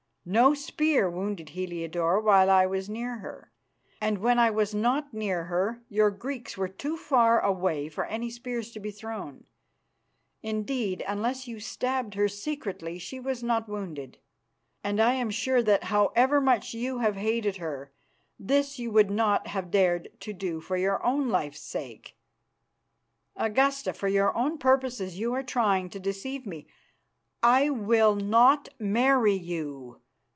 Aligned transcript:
No 0.23 0.53
spear 0.53 1.09
wounded 1.09 1.49
Heliodore 1.49 2.19
while 2.19 2.47
I 2.47 2.67
was 2.67 2.87
near 2.87 3.17
her, 3.17 3.51
and 3.99 4.19
when 4.19 4.37
I 4.37 4.51
was 4.51 4.71
not 4.71 5.11
near 5.15 5.45
her 5.45 5.81
your 5.89 6.11
Greeks 6.11 6.55
were 6.55 6.67
too 6.67 6.95
far 6.95 7.39
away 7.41 7.89
for 7.89 8.05
any 8.05 8.29
spears 8.29 8.69
to 8.73 8.79
be 8.79 8.91
thrown. 8.91 9.47
Indeed, 10.43 11.03
unless 11.07 11.47
you 11.47 11.59
stabbed 11.59 12.13
her 12.13 12.27
secretly, 12.27 12.99
she 12.99 13.19
was 13.19 13.41
not 13.41 13.67
wounded, 13.67 14.19
and 14.83 14.99
I 15.01 15.13
am 15.15 15.31
sure 15.31 15.63
that, 15.63 15.85
however 15.85 16.39
much 16.39 16.75
you 16.75 16.99
have 16.99 17.15
hated 17.15 17.57
her, 17.57 17.91
this 18.37 18.77
you 18.77 18.91
would 18.91 19.09
not 19.09 19.47
have 19.47 19.71
dared 19.71 20.09
to 20.19 20.33
do 20.33 20.61
for 20.61 20.77
your 20.77 21.03
own 21.03 21.29
life's 21.29 21.61
sake. 21.63 22.15
Augusta, 23.35 23.91
for 23.91 24.07
your 24.07 24.37
own 24.37 24.59
purposes 24.59 25.17
you 25.17 25.33
are 25.33 25.41
trying 25.41 25.89
to 25.89 25.99
deceive 25.99 26.45
me. 26.45 26.67
I 27.41 27.71
will 27.71 28.13
not 28.15 28.69
marry 28.79 29.33
you. 29.33 29.97